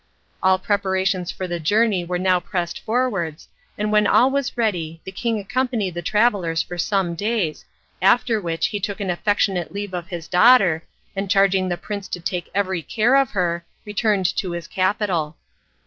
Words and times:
All 0.41 0.57
preparations 0.57 1.29
for 1.29 1.45
the 1.45 1.59
journey 1.59 2.03
were 2.03 2.17
now 2.17 2.39
pressed 2.39 2.79
forwards, 2.79 3.47
and 3.77 3.91
when 3.91 4.07
all 4.07 4.31
was 4.31 4.57
ready 4.57 4.99
the 5.03 5.11
king 5.11 5.37
accompanied 5.39 5.93
the 5.93 6.01
travellers 6.01 6.63
for 6.63 6.75
some 6.79 7.13
days, 7.13 7.65
after 8.01 8.41
which 8.41 8.69
he 8.69 8.79
took 8.79 8.99
an 8.99 9.11
affectionate 9.11 9.71
leave 9.71 9.93
of 9.93 10.07
his 10.07 10.27
daughter, 10.27 10.81
and 11.15 11.29
charging 11.29 11.69
the 11.69 11.77
prince 11.77 12.07
to 12.07 12.19
take 12.19 12.49
every 12.55 12.81
care 12.81 13.15
of 13.15 13.29
her, 13.29 13.63
returned 13.85 14.25
to 14.37 14.53
his 14.53 14.67
capital. 14.67 15.37